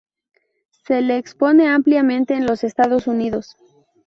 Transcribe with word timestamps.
Se 0.87 0.99
la 1.03 1.17
expone 1.17 1.67
ampliamente 1.67 2.33
en 2.33 2.47
los 2.47 2.63
estados 2.63 3.05
Unidos. 3.05 3.55